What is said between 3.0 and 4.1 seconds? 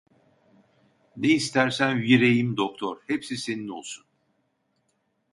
Hepsi senin olsun…